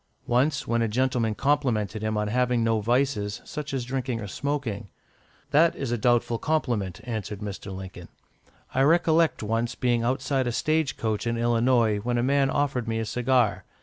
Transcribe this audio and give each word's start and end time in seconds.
Once, 0.25 0.67
when 0.67 0.81
a 0.81 0.87
gentleman 0.87 1.35
complimented 1.35 2.01
him 2.01 2.17
on 2.17 2.27
having 2.27 2.63
no 2.63 2.79
vices, 2.81 3.39
such 3.45 3.71
as 3.71 3.85
drinking 3.85 4.19
or 4.19 4.25
smoking, 4.25 4.89
"That 5.51 5.75
is 5.75 5.91
a 5.91 5.95
doubtful 5.99 6.39
compliment," 6.39 7.01
answered 7.03 7.39
Mr. 7.39 7.71
Lincoln. 7.71 8.07
"I 8.73 8.81
recollect 8.81 9.43
once 9.43 9.75
being 9.75 10.01
outside 10.01 10.47
a 10.47 10.51
stage 10.51 10.97
coach 10.97 11.27
in 11.27 11.37
Illinois, 11.37 11.97
when 11.99 12.17
a 12.17 12.23
man 12.23 12.49
offered 12.49 12.87
me 12.87 12.97
a 12.97 13.05
cigar. 13.05 13.63